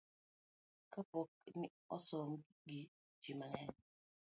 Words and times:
ka 0.93 1.01
po 1.09 1.19
ni 1.59 1.67
osom 1.95 2.29
gi 2.67 2.79
ji 3.21 3.31
mang'eny 3.39 3.75